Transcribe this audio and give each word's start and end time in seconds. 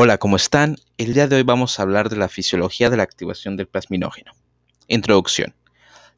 Hola, 0.00 0.18
¿cómo 0.18 0.36
están? 0.36 0.76
El 0.96 1.12
día 1.12 1.26
de 1.26 1.34
hoy 1.34 1.42
vamos 1.42 1.76
a 1.76 1.82
hablar 1.82 2.08
de 2.08 2.14
la 2.14 2.28
fisiología 2.28 2.88
de 2.88 2.96
la 2.96 3.02
activación 3.02 3.56
del 3.56 3.66
plasminógeno. 3.66 4.30
Introducción. 4.86 5.56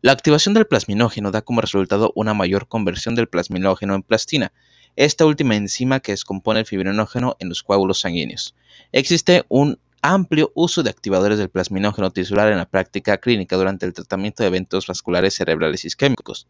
La 0.03 0.13
activación 0.13 0.53
del 0.53 0.67
plasminógeno 0.67 1.31
da 1.31 1.41
como 1.41 1.63
resultado 1.63 2.13
una 2.15 2.35
mayor 2.35 2.69
conversión 2.69 3.15
del 3.15 3.31
plasminógeno 3.31 3.95
en 3.95 4.03
plastina, 4.03 4.53
esta 4.97 5.25
última 5.25 5.57
enzima 5.57 6.01
que 6.01 6.13
descompone 6.13 6.61
el 6.61 6.67
fibrinógeno 6.67 7.37
en 7.39 7.49
los 7.49 7.63
coágulos 7.63 8.01
sanguíneos. 8.01 8.55
Existe 8.93 9.47
un 9.49 9.79
amplio 10.03 10.53
uso 10.55 10.83
de 10.83 10.91
activadores 10.91 11.39
del 11.39 11.49
plasminógeno 11.49 12.11
tisular 12.11 12.53
en 12.53 12.59
la 12.59 12.69
práctica 12.69 13.17
clínica 13.17 13.57
durante 13.57 13.87
el 13.87 13.95
tratamiento 13.95 14.43
de 14.43 14.49
eventos 14.49 14.89
vasculares 14.89 15.33
cerebrales 15.33 15.87
isquémicos. 15.87 16.49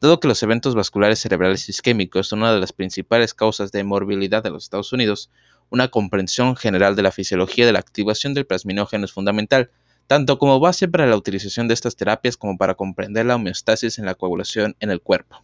Dado 0.00 0.20
que 0.20 0.28
los 0.28 0.42
eventos 0.44 0.76
vasculares 0.76 1.18
cerebrales 1.18 1.68
isquémicos 1.68 2.28
son 2.28 2.40
una 2.40 2.54
de 2.54 2.60
las 2.60 2.72
principales 2.72 3.34
causas 3.34 3.72
de 3.72 3.82
morbilidad 3.82 4.46
en 4.46 4.52
los 4.52 4.62
Estados 4.62 4.92
Unidos, 4.92 5.30
una 5.70 5.88
comprensión 5.88 6.56
general 6.56 6.96
de 6.96 7.02
la 7.02 7.12
fisiología 7.12 7.64
de 7.64 7.72
la 7.72 7.78
activación 7.78 8.34
del 8.34 8.46
plasminógeno 8.46 9.04
es 9.04 9.12
fundamental, 9.12 9.70
tanto 10.06 10.38
como 10.38 10.60
base 10.60 10.88
para 10.88 11.06
la 11.06 11.16
utilización 11.16 11.68
de 11.68 11.74
estas 11.74 11.96
terapias 11.96 12.36
como 12.36 12.58
para 12.58 12.74
comprender 12.74 13.26
la 13.26 13.36
homeostasis 13.36 13.98
en 13.98 14.06
la 14.06 14.14
coagulación 14.14 14.76
en 14.80 14.90
el 14.90 15.00
cuerpo. 15.00 15.42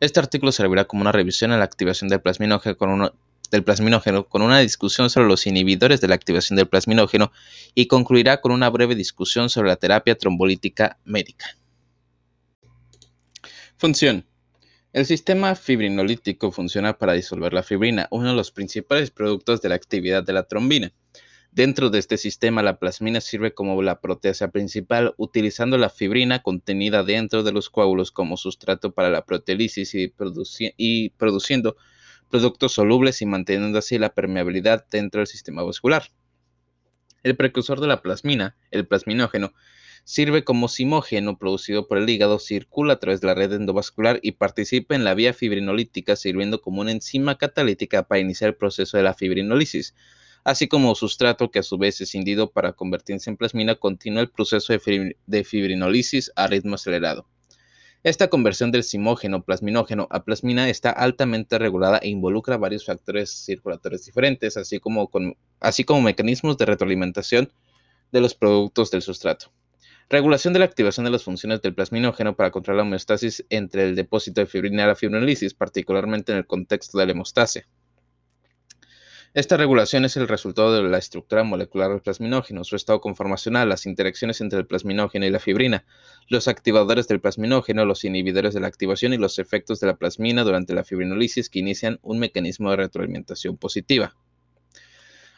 Este 0.00 0.20
artículo 0.20 0.52
servirá 0.52 0.84
como 0.84 1.02
una 1.02 1.12
revisión 1.12 1.50
a 1.50 1.58
la 1.58 1.64
activación 1.64 2.08
del 2.08 2.20
plasminógeno 2.20 2.76
con 2.76 3.12
del 3.50 3.64
plasminógeno 3.64 4.28
con 4.28 4.42
una 4.42 4.58
discusión 4.58 5.08
sobre 5.10 5.28
los 5.28 5.46
inhibidores 5.46 6.00
de 6.00 6.08
la 6.08 6.14
activación 6.14 6.56
del 6.56 6.68
plasminógeno 6.68 7.32
y 7.74 7.86
concluirá 7.86 8.40
con 8.40 8.52
una 8.52 8.68
breve 8.68 8.94
discusión 8.94 9.48
sobre 9.48 9.68
la 9.68 9.76
terapia 9.76 10.16
trombolítica 10.16 10.98
médica. 11.04 11.46
Función. 13.78 14.26
El 14.94 15.04
sistema 15.04 15.54
fibrinolítico 15.54 16.50
funciona 16.50 16.96
para 16.96 17.12
disolver 17.12 17.52
la 17.52 17.62
fibrina, 17.62 18.08
uno 18.10 18.30
de 18.30 18.34
los 18.34 18.50
principales 18.50 19.10
productos 19.10 19.60
de 19.60 19.68
la 19.68 19.74
actividad 19.74 20.24
de 20.24 20.32
la 20.32 20.44
trombina. 20.44 20.94
Dentro 21.52 21.90
de 21.90 21.98
este 21.98 22.16
sistema, 22.16 22.62
la 22.62 22.78
plasmina 22.78 23.20
sirve 23.20 23.52
como 23.52 23.82
la 23.82 24.00
proteasa 24.00 24.50
principal, 24.50 25.14
utilizando 25.18 25.76
la 25.76 25.90
fibrina 25.90 26.42
contenida 26.42 27.02
dentro 27.02 27.42
de 27.42 27.52
los 27.52 27.68
coágulos 27.68 28.12
como 28.12 28.38
sustrato 28.38 28.92
para 28.92 29.10
la 29.10 29.26
proteólisis 29.26 29.94
y, 29.94 30.10
y 30.78 31.10
produciendo 31.10 31.76
productos 32.30 32.72
solubles 32.72 33.20
y 33.20 33.26
manteniendo 33.26 33.78
así 33.78 33.98
la 33.98 34.14
permeabilidad 34.14 34.86
dentro 34.90 35.18
del 35.18 35.26
sistema 35.26 35.62
vascular. 35.62 36.04
El 37.22 37.36
precursor 37.36 37.80
de 37.80 37.88
la 37.88 38.00
plasmina, 38.00 38.56
el 38.70 38.86
plasminógeno, 38.86 39.52
Sirve 40.10 40.42
como 40.42 40.68
simógeno 40.68 41.36
producido 41.36 41.86
por 41.86 41.98
el 41.98 42.08
hígado, 42.08 42.38
circula 42.38 42.94
a 42.94 42.98
través 42.98 43.20
de 43.20 43.26
la 43.26 43.34
red 43.34 43.52
endovascular 43.52 44.20
y 44.22 44.32
participa 44.32 44.94
en 44.94 45.04
la 45.04 45.12
vía 45.12 45.34
fibrinolítica, 45.34 46.16
sirviendo 46.16 46.62
como 46.62 46.80
una 46.80 46.92
enzima 46.92 47.36
catalítica 47.36 48.04
para 48.04 48.18
iniciar 48.18 48.48
el 48.48 48.56
proceso 48.56 48.96
de 48.96 49.02
la 49.02 49.12
fibrinolisis, 49.12 49.94
así 50.44 50.66
como 50.66 50.94
sustrato 50.94 51.50
que 51.50 51.58
a 51.58 51.62
su 51.62 51.76
vez 51.76 52.00
es 52.00 52.14
indido 52.14 52.50
para 52.50 52.72
convertirse 52.72 53.28
en 53.28 53.36
plasmina, 53.36 53.74
continúa 53.74 54.22
el 54.22 54.30
proceso 54.30 54.72
de 54.72 55.44
fibrinolisis 55.44 56.32
a 56.36 56.46
ritmo 56.46 56.76
acelerado. 56.76 57.28
Esta 58.02 58.28
conversión 58.28 58.72
del 58.72 58.84
simógeno 58.84 59.44
plasminógeno 59.44 60.08
a 60.10 60.24
plasmina 60.24 60.70
está 60.70 60.88
altamente 60.88 61.58
regulada 61.58 61.98
e 61.98 62.08
involucra 62.08 62.56
varios 62.56 62.86
factores 62.86 63.28
circulatorios 63.28 64.06
diferentes, 64.06 64.56
así 64.56 64.80
como, 64.80 65.10
así 65.60 65.84
como 65.84 66.00
mecanismos 66.00 66.56
de 66.56 66.64
retroalimentación 66.64 67.52
de 68.10 68.22
los 68.22 68.34
productos 68.34 68.90
del 68.90 69.02
sustrato. 69.02 69.52
Regulación 70.10 70.54
de 70.54 70.58
la 70.58 70.64
activación 70.64 71.04
de 71.04 71.10
las 71.10 71.22
funciones 71.22 71.60
del 71.60 71.74
plasminógeno 71.74 72.34
para 72.34 72.50
controlar 72.50 72.78
la 72.78 72.88
homeostasis 72.88 73.44
entre 73.50 73.84
el 73.84 73.94
depósito 73.94 74.40
de 74.40 74.46
fibrina 74.46 74.84
y 74.84 74.86
la 74.86 74.94
fibrinolisis, 74.94 75.52
particularmente 75.52 76.32
en 76.32 76.38
el 76.38 76.46
contexto 76.46 76.96
de 76.96 77.04
la 77.04 77.12
hemostasia. 77.12 77.68
Esta 79.34 79.58
regulación 79.58 80.06
es 80.06 80.16
el 80.16 80.26
resultado 80.26 80.72
de 80.72 80.88
la 80.88 80.96
estructura 80.96 81.44
molecular 81.44 81.90
del 81.90 82.00
plasminógeno, 82.00 82.64
su 82.64 82.74
estado 82.74 83.02
conformacional, 83.02 83.68
las 83.68 83.84
interacciones 83.84 84.40
entre 84.40 84.60
el 84.60 84.66
plasminógeno 84.66 85.26
y 85.26 85.30
la 85.30 85.40
fibrina, 85.40 85.84
los 86.28 86.48
activadores 86.48 87.06
del 87.06 87.20
plasminógeno, 87.20 87.84
los 87.84 88.02
inhibidores 88.04 88.54
de 88.54 88.60
la 88.60 88.68
activación 88.68 89.12
y 89.12 89.18
los 89.18 89.38
efectos 89.38 89.78
de 89.78 89.88
la 89.88 89.96
plasmina 89.96 90.42
durante 90.42 90.72
la 90.72 90.84
fibrinolisis 90.84 91.50
que 91.50 91.58
inician 91.58 91.98
un 92.00 92.18
mecanismo 92.18 92.70
de 92.70 92.76
retroalimentación 92.76 93.58
positiva. 93.58 94.16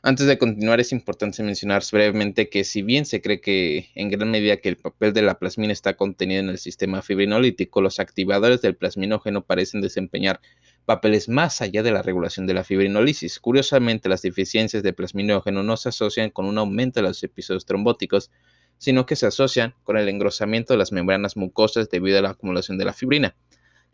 Antes 0.02 0.26
de 0.26 0.38
continuar, 0.38 0.80
es 0.80 0.92
importante 0.92 1.42
mencionar 1.42 1.82
brevemente 1.92 2.48
que 2.48 2.64
si 2.64 2.80
bien 2.80 3.04
se 3.04 3.20
cree 3.20 3.42
que 3.42 3.90
en 3.94 4.08
gran 4.08 4.30
medida 4.30 4.56
que 4.56 4.70
el 4.70 4.78
papel 4.78 5.12
de 5.12 5.20
la 5.20 5.38
plasmina 5.38 5.74
está 5.74 5.94
contenido 5.94 6.40
en 6.40 6.48
el 6.48 6.56
sistema 6.56 7.02
fibrinolítico, 7.02 7.82
los 7.82 8.00
activadores 8.00 8.62
del 8.62 8.76
plasminógeno 8.76 9.44
parecen 9.44 9.82
desempeñar 9.82 10.40
papeles 10.86 11.28
más 11.28 11.60
allá 11.60 11.82
de 11.82 11.92
la 11.92 12.00
regulación 12.00 12.46
de 12.46 12.54
la 12.54 12.64
fibrinolisis. 12.64 13.40
Curiosamente, 13.40 14.08
las 14.08 14.22
deficiencias 14.22 14.82
de 14.82 14.94
plasminógeno 14.94 15.62
no 15.62 15.76
se 15.76 15.90
asocian 15.90 16.30
con 16.30 16.46
un 16.46 16.56
aumento 16.56 17.00
de 17.00 17.08
los 17.08 17.22
episodios 17.22 17.66
trombóticos, 17.66 18.30
sino 18.78 19.04
que 19.04 19.16
se 19.16 19.26
asocian 19.26 19.74
con 19.84 19.98
el 19.98 20.08
engrosamiento 20.08 20.72
de 20.72 20.78
las 20.78 20.92
membranas 20.92 21.36
mucosas 21.36 21.90
debido 21.90 22.18
a 22.18 22.22
la 22.22 22.30
acumulación 22.30 22.78
de 22.78 22.86
la 22.86 22.94
fibrina. 22.94 23.36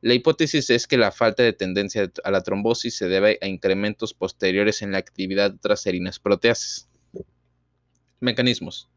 La 0.02 0.14
hipótesis 0.14 0.70
es 0.70 0.86
que 0.86 0.98
la 0.98 1.10
falta 1.10 1.42
de 1.42 1.52
tendencia 1.52 2.10
a 2.22 2.30
la 2.30 2.42
trombosis 2.42 2.96
se 2.96 3.08
debe 3.08 3.38
a 3.40 3.46
incrementos 3.46 4.14
posteriores 4.14 4.82
en 4.82 4.92
la 4.92 4.98
actividad 4.98 5.50
de 5.50 5.56
otras 5.56 5.80
serinas 5.80 6.18
proteasas. 6.18 6.88
Mecanismos. 8.20 8.88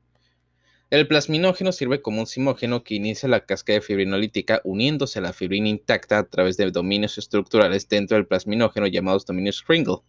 El 0.89 1.07
plasminógeno 1.07 1.71
sirve 1.71 2.01
como 2.01 2.21
un 2.21 2.25
simógeno 2.25 2.83
que 2.83 2.95
inicia 2.95 3.29
la 3.29 3.45
cascada 3.45 3.79
fibrinolítica 3.79 4.59
uniéndose 4.63 5.19
a 5.19 5.21
la 5.21 5.33
fibrina 5.33 5.69
intacta 5.69 6.17
a 6.17 6.27
través 6.27 6.57
de 6.57 6.71
dominios 6.71 7.17
estructurales 7.19 7.87
dentro 7.87 8.17
del 8.17 8.25
plasminógeno 8.25 8.87
llamados 8.87 9.25
dominios 9.25 9.61
Kringle. 9.61 9.99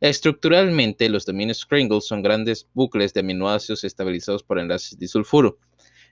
Estructuralmente, 0.00 1.08
los 1.08 1.24
dominios 1.24 1.64
Kringle 1.64 2.00
son 2.00 2.22
grandes 2.22 2.68
bucles 2.74 3.14
de 3.14 3.20
aminoácidos 3.20 3.84
estabilizados 3.84 4.42
por 4.42 4.58
enlaces 4.58 4.98
disulfuro. 4.98 5.58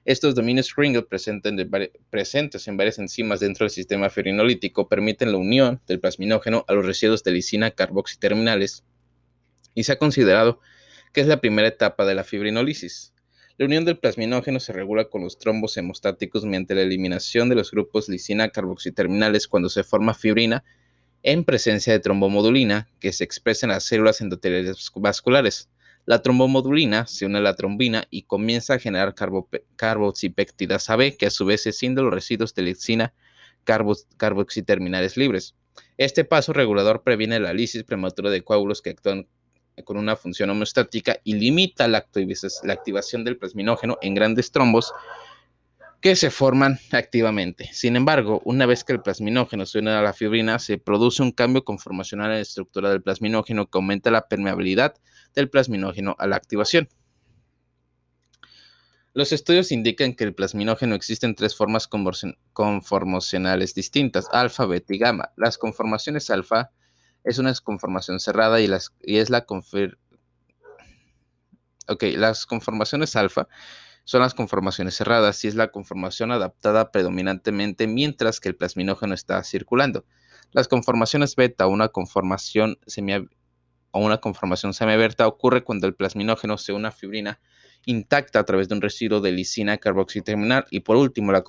Estos 0.07 0.35
dominios 0.35 0.73
Kringle 0.73 1.03
presentes 1.03 2.69
en 2.69 2.77
varias 2.79 2.99
enzimas 2.99 3.41
dentro 3.41 3.65
del 3.65 3.71
sistema 3.71 4.09
fibrinolítico 4.09 4.89
permiten 4.89 5.31
la 5.31 5.39
unión 5.39 5.81
del 5.87 6.01
plasminógeno 6.01 6.65
a 6.69 6.73
los 6.73 6.87
residuos 6.87 7.23
de 7.23 7.33
lisina 7.33 7.71
carboxiterminales 7.71 8.83
y 9.75 9.85
se 9.85 9.93
ha 9.93 9.99
considerado 9.99 10.61
que 11.13 11.21
es 11.21 11.27
la 11.27 11.41
primera 11.43 11.69
etapa 11.69 12.07
de 12.07 12.15
la 12.15 12.25
fibrinolisis. 12.25 13.13
La 13.59 13.67
unión 13.67 13.85
del 13.85 13.99
plasminógeno 13.99 14.59
se 14.59 14.73
regula 14.73 15.05
con 15.11 15.23
los 15.23 15.39
trombos 15.39 15.77
hemostáticos 15.77 16.47
mediante 16.47 16.75
la 16.75 16.81
eliminación 16.81 17.51
de 17.51 17.57
los 17.57 17.71
grupos 17.71 18.09
lisina 18.09 18.49
carboxiterminales 18.49 19.49
cuando 19.49 19.69
se 19.69 19.85
forma 19.85 20.15
fibrina 20.15 20.65
en 21.23 21.45
presencia 21.45 21.93
de 21.93 22.01
trombomodulina 22.01 22.89
que 23.01 23.13
se 23.13 23.25
expresa 23.25 23.67
en 23.67 23.73
las 23.73 23.85
células 23.85 24.23
endoteliales 24.23 24.91
vasculares. 24.95 25.69
La 26.11 26.23
trombomodulina 26.23 27.07
se 27.07 27.25
une 27.25 27.39
a 27.39 27.41
la 27.41 27.55
trombina 27.55 28.03
y 28.11 28.23
comienza 28.23 28.75
a 28.75 28.79
generar 28.81 29.15
carboxipéptidas 29.77 30.91
AB, 30.91 31.17
que 31.17 31.27
a 31.27 31.31
su 31.31 31.47
vez 31.47 31.63
se 31.63 31.71
escinden 31.71 32.03
los 32.03 32.13
residuos 32.13 32.53
de 32.53 32.63
lexina 32.63 33.15
carboxiterminales 34.17 35.17
libres. 35.17 35.55
Este 35.99 36.25
paso 36.25 36.53
regulador 36.53 37.05
previene 37.05 37.39
la 37.39 37.53
lisis 37.53 37.85
prematura 37.85 38.29
de 38.29 38.43
coágulos 38.43 38.83
que 38.83 38.91
actúan 38.91 39.29
con 39.85 39.99
una 39.99 40.17
función 40.17 40.51
homeostática 40.51 41.21
y 41.23 41.35
limita 41.35 41.87
la, 41.87 41.99
activación 41.99 43.23
del 43.23 43.37
plasminógeno 43.37 43.97
en 44.03 44.15
grandes 44.17 44.51
trombos 44.51 44.93
que 46.01 46.17
se 46.17 46.31
forman 46.31 46.79
activamente. 46.93 47.69
Sin 47.73 47.95
embargo, 47.95 48.41
una 48.45 48.67
vez 48.67 48.85
que 48.85 48.93
el 48.93 49.03
plasminógeno 49.03 49.67
se 49.67 49.81
une 49.81 49.91
a 49.91 50.01
la 50.01 50.15
fibrina, 50.15 50.59
se 50.59 50.79
produce 50.79 51.23
un 51.23 51.33
cambio 51.33 51.65
conformacional 51.65 52.31
en 52.31 52.37
la 52.37 52.41
estructura 52.41 52.91
del 52.91 53.03
plasminógeno 53.03 53.67
que 53.67 53.79
aumenta 53.79 54.11
la 54.11 54.27
permeabilidad 54.27 54.95
del 55.35 55.51
plasminógeno 55.51 56.17
a 56.19 56.27
la 56.27 56.37
activación. 56.37 56.89
Los 59.13 59.33
estudios 59.33 59.73
indican 59.73 60.15
que 60.15 60.25
el 60.25 60.35
plasminógeno 60.35 60.95
existe 60.95 61.27
en 61.27 61.35
tres 61.35 61.55
formas 61.57 61.89
conformacionales 62.53 63.75
distintas, 63.75 64.29
alfa, 64.33 64.67
beta 64.67 64.95
y 64.95 64.99
gamma. 64.99 65.33
Las 65.37 65.59
conformaciones 65.59 66.31
alfa 66.31 66.71
es 67.25 67.39
una 67.39 67.53
conformación 67.55 68.21
cerrada 68.21 68.61
y, 68.61 68.69
las, 68.69 68.95
y 69.03 69.19
es 69.19 69.29
la 69.29 69.45
confir 69.45 69.99
Ok, 71.91 72.05
las 72.15 72.47
conformaciones 72.47 73.17
alfa 73.17 73.49
son 74.11 74.23
las 74.23 74.35
conformaciones 74.35 74.97
cerradas 74.97 75.45
y 75.45 75.47
es 75.47 75.55
la 75.55 75.71
conformación 75.71 76.33
adaptada 76.33 76.91
predominantemente 76.91 77.87
mientras 77.87 78.41
que 78.41 78.49
el 78.49 78.57
plasminógeno 78.57 79.15
está 79.15 79.41
circulando. 79.45 80.05
Las 80.51 80.67
conformaciones 80.67 81.37
beta 81.37 81.69
una 81.69 81.91
conformación 81.91 82.77
semi 82.89 83.15
o 83.93 84.05
una 84.05 84.19
conformación 84.19 84.75
semiabierta 84.75 85.29
ocurre 85.29 85.63
cuando 85.63 85.87
el 85.87 85.95
plasminógeno 85.95 86.59
se 86.59 86.73
une 86.73 86.89
a 86.89 86.91
fibrina 86.91 87.39
intacta 87.87 88.41
a 88.41 88.45
través 88.45 88.69
de 88.69 88.75
un 88.75 88.81
residuo 88.81 89.21
de 89.21 89.31
lisina 89.31 89.79
carboxiterminal 89.79 90.67
y 90.73 90.81
por 90.81 90.97
último 90.97 91.31
la, 91.31 91.45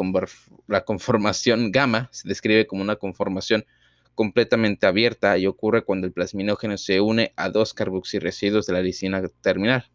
la 0.68 0.86
conformación 0.86 1.72
gamma 1.72 2.10
se 2.12 2.30
describe 2.30 2.68
como 2.68 2.84
una 2.84 2.98
conformación 2.98 3.66
completamente 4.14 4.86
abierta 4.86 5.36
y 5.40 5.48
ocurre 5.48 5.84
cuando 5.84 6.06
el 6.06 6.14
plasminógeno 6.14 6.78
se 6.78 7.02
une 7.02 7.34
a 7.38 7.50
dos 7.50 7.74
carboxiresiduos 7.74 8.68
de 8.68 8.74
la 8.74 8.82
lisina 8.84 9.24
terminal. 9.42 9.90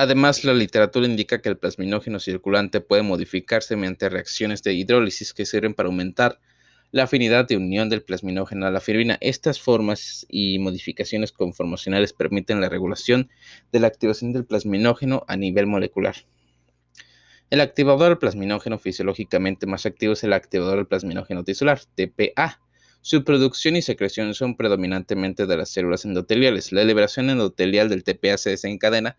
Además, 0.00 0.44
la 0.44 0.54
literatura 0.54 1.06
indica 1.06 1.42
que 1.42 1.48
el 1.48 1.58
plasminógeno 1.58 2.20
circulante 2.20 2.80
puede 2.80 3.02
modificarse 3.02 3.74
mediante 3.74 4.08
reacciones 4.08 4.62
de 4.62 4.72
hidrólisis 4.72 5.34
que 5.34 5.44
sirven 5.44 5.74
para 5.74 5.88
aumentar 5.88 6.38
la 6.92 7.02
afinidad 7.02 7.48
de 7.48 7.56
unión 7.56 7.88
del 7.88 8.04
plasminógeno 8.04 8.64
a 8.64 8.70
la 8.70 8.78
fibrina. 8.78 9.18
Estas 9.20 9.60
formas 9.60 10.24
y 10.28 10.60
modificaciones 10.60 11.32
conformacionales 11.32 12.12
permiten 12.12 12.60
la 12.60 12.68
regulación 12.68 13.28
de 13.72 13.80
la 13.80 13.88
activación 13.88 14.32
del 14.32 14.44
plasminógeno 14.44 15.24
a 15.26 15.36
nivel 15.36 15.66
molecular. 15.66 16.14
El 17.50 17.60
activador 17.60 18.20
plasminógeno 18.20 18.78
fisiológicamente 18.78 19.66
más 19.66 19.84
activo 19.84 20.12
es 20.12 20.22
el 20.22 20.32
activador 20.32 20.76
del 20.76 20.86
plasminógeno 20.86 21.42
tisular, 21.42 21.80
TPA. 21.96 22.60
Su 23.00 23.24
producción 23.24 23.74
y 23.74 23.82
secreción 23.82 24.32
son 24.34 24.56
predominantemente 24.56 25.46
de 25.46 25.56
las 25.56 25.70
células 25.70 26.04
endoteliales. 26.04 26.70
La 26.70 26.84
liberación 26.84 27.30
endotelial 27.30 27.88
del 27.88 28.04
TPA 28.04 28.38
se 28.38 28.50
desencadena 28.50 29.16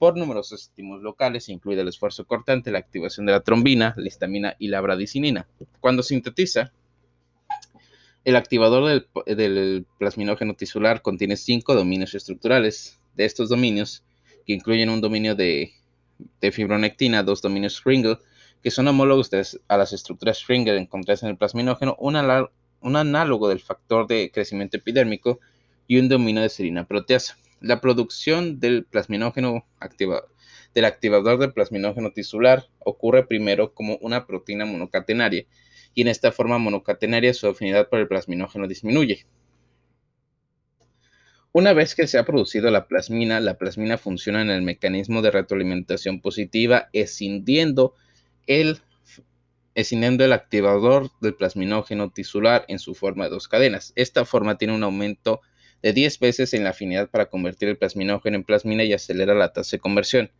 por 0.00 0.16
numerosos 0.16 0.62
estímulos 0.62 1.02
locales, 1.02 1.50
incluido 1.50 1.82
el 1.82 1.88
esfuerzo 1.88 2.24
cortante, 2.24 2.70
la 2.70 2.78
activación 2.78 3.26
de 3.26 3.32
la 3.32 3.42
trombina, 3.42 3.92
la 3.98 4.08
histamina 4.08 4.56
y 4.58 4.68
la 4.68 4.80
bradicinina. 4.80 5.46
Cuando 5.78 6.02
sintetiza, 6.02 6.72
el 8.24 8.34
activador 8.34 9.06
del, 9.26 9.86
plasminógeno 9.98 10.54
tisular 10.54 11.02
contiene 11.02 11.36
cinco 11.36 11.74
dominios 11.74 12.14
estructurales. 12.14 12.98
De 13.14 13.26
estos 13.26 13.50
dominios, 13.50 14.02
que 14.46 14.54
incluyen 14.54 14.88
un 14.88 15.02
dominio 15.02 15.34
de, 15.34 15.74
fibronectina, 16.50 17.22
dos 17.22 17.42
dominios 17.42 17.74
Schringel, 17.74 18.16
que 18.62 18.70
son 18.70 18.88
homólogos 18.88 19.30
a 19.68 19.76
las 19.76 19.92
estructuras 19.92 20.38
Schringel 20.38 20.78
encontradas 20.78 21.24
en 21.24 21.28
el 21.28 21.36
plasminógeno, 21.36 21.94
un 21.98 22.16
análogo 22.16 23.48
del 23.50 23.60
factor 23.60 24.06
de 24.06 24.30
crecimiento 24.32 24.78
epidérmico 24.78 25.40
y 25.86 25.98
un 25.98 26.08
dominio 26.08 26.40
de 26.40 26.48
serina 26.48 26.86
proteasa. 26.86 27.36
La 27.60 27.80
producción 27.80 28.58
del 28.58 28.84
plasminógeno 28.84 29.66
activador 29.78 31.38
del 31.38 31.52
plasminógeno 31.52 32.10
tisular 32.12 32.64
ocurre 32.78 33.26
primero 33.26 33.74
como 33.74 33.98
una 34.00 34.26
proteína 34.26 34.64
monocatenaria 34.64 35.44
y 35.94 36.02
en 36.02 36.08
esta 36.08 36.32
forma 36.32 36.58
monocatenaria 36.58 37.34
su 37.34 37.48
afinidad 37.48 37.88
por 37.88 38.00
el 38.00 38.08
plasminógeno 38.08 38.66
disminuye. 38.66 39.26
Una 41.52 41.72
vez 41.72 41.94
que 41.94 42.06
se 42.06 42.16
ha 42.16 42.24
producido 42.24 42.70
la 42.70 42.86
plasmina, 42.86 43.40
la 43.40 43.58
plasmina 43.58 43.98
funciona 43.98 44.40
en 44.40 44.50
el 44.50 44.62
mecanismo 44.62 45.20
de 45.20 45.32
retroalimentación 45.32 46.20
positiva, 46.20 46.88
escindiendo 46.92 47.94
el, 48.46 48.78
escindiendo 49.74 50.24
el 50.24 50.32
activador 50.32 51.10
del 51.20 51.34
plasminógeno 51.34 52.10
tisular 52.10 52.64
en 52.68 52.78
su 52.78 52.94
forma 52.94 53.24
de 53.24 53.30
dos 53.30 53.48
cadenas. 53.48 53.92
Esta 53.96 54.24
forma 54.24 54.58
tiene 54.58 54.74
un 54.74 54.84
aumento 54.84 55.40
de 55.82 55.92
10 55.92 56.18
veces 56.18 56.54
en 56.54 56.64
la 56.64 56.70
afinidad 56.70 57.08
para 57.10 57.26
convertir 57.26 57.68
el 57.68 57.78
plasminógeno 57.78 58.36
en 58.36 58.44
plasmina 58.44 58.84
y 58.84 58.92
acelera 58.92 59.34
la 59.34 59.52
tasa 59.52 59.76
de 59.76 59.80
conversión. 59.80 60.30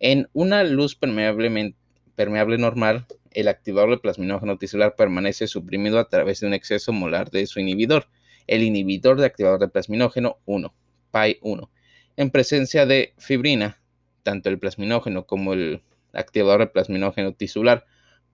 En 0.00 0.28
una 0.32 0.64
luz 0.64 0.96
permeable 0.96 2.58
normal, 2.58 3.06
el 3.30 3.48
activador 3.48 3.90
del 3.90 4.00
plasminógeno 4.00 4.58
tisular 4.58 4.94
permanece 4.96 5.46
suprimido 5.46 5.98
a 5.98 6.08
través 6.08 6.40
de 6.40 6.46
un 6.46 6.54
exceso 6.54 6.92
molar 6.92 7.30
de 7.30 7.46
su 7.46 7.60
inhibidor, 7.60 8.08
el 8.46 8.62
inhibidor 8.62 9.18
de 9.18 9.26
activador 9.26 9.60
de 9.60 9.68
plasminógeno 9.68 10.38
1, 10.44 10.74
PAI1. 11.12 11.68
En 12.16 12.30
presencia 12.30 12.84
de 12.84 13.14
fibrina, 13.16 13.80
tanto 14.22 14.48
el 14.48 14.58
plasminógeno 14.58 15.26
como 15.26 15.54
el 15.54 15.82
activador 16.12 16.60
de 16.60 16.66
plasminógeno 16.66 17.32
tisular 17.32 17.86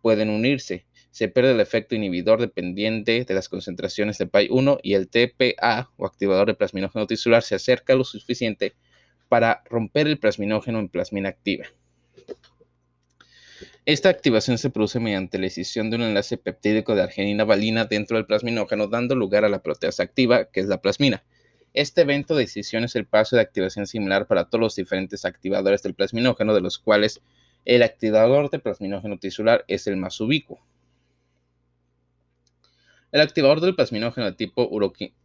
pueden 0.03 0.31
unirse. 0.31 0.87
Se 1.11 1.29
pierde 1.29 1.53
el 1.53 1.61
efecto 1.61 1.95
inhibidor 1.95 2.41
dependiente 2.41 3.25
de 3.25 3.35
las 3.35 3.49
concentraciones 3.49 4.19
de 4.19 4.31
PAI1 4.31 4.81
y 4.83 4.95
el 4.95 5.09
TPA 5.09 5.91
o 5.97 6.07
activador 6.07 6.47
de 6.47 6.55
plasminógeno 6.55 7.07
tisular 7.07 7.43
se 7.43 7.55
acerca 7.55 7.95
lo 7.95 8.05
suficiente 8.05 8.75
para 9.29 9.63
romper 9.69 10.07
el 10.07 10.19
plasminógeno 10.19 10.79
en 10.79 10.89
plasmina 10.89 11.29
activa. 11.29 11.67
Esta 13.85 14.11
activación 14.11 14.59
se 14.59 14.69
produce 14.69 15.01
mediante 15.01 15.39
la 15.39 15.47
escisión 15.47 15.89
de 15.89 15.97
un 15.97 16.03
enlace 16.03 16.37
peptídico 16.37 16.95
de 16.95 17.03
arginina 17.03 17.45
valina 17.45 17.87
dentro 17.87 18.19
del 18.19 18.27
plasminógeno, 18.27 18.87
dando 18.87 19.15
lugar 19.15 19.47
a 19.47 19.49
la 19.49 19.63
proteasa 19.63 20.03
activa, 20.03 20.45
que 20.51 20.61
es 20.61 20.67
la 20.67 20.83
plasmina. 20.83 21.25
Este 21.73 22.03
evento 22.03 22.35
de 22.35 22.45
escisión 22.45 22.85
es 22.85 22.97
el 22.97 23.07
paso 23.07 23.37
de 23.37 23.43
activación 23.43 23.87
similar 23.87 24.27
para 24.27 24.45
todos 24.45 24.61
los 24.61 24.77
diferentes 24.77 25.25
activadores 25.25 25.83
del 25.83 25.95
plasminógeno, 25.95 26.55
de 26.55 26.61
los 26.61 26.79
cuales 26.79 27.23
el 27.65 27.83
activador 27.83 28.51
de 28.51 28.59
plasminógeno 28.59 29.19
tisular 29.19 29.65
es 29.69 29.87
el 29.87 29.97
más 29.97 30.21
ubicuo. 30.21 30.61
El 33.11 33.23
activador 33.23 33.63
del 33.63 33.75
plasminógeno 33.75 34.27
de 34.27 34.33
tipo 34.33 34.69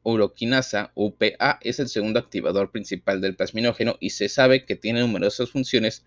uroquinasa, 0.03 0.91
UPA, 0.95 1.59
es 1.61 1.79
el 1.79 1.89
segundo 1.89 2.17
activador 2.17 2.71
principal 2.71 3.19
del 3.19 3.35
plasminógeno 3.35 3.97
y 3.99 4.11
se 4.11 4.29
sabe 4.29 4.63
que 4.63 4.77
tiene 4.77 5.01
numerosas 5.01 5.49
funciones 5.49 6.05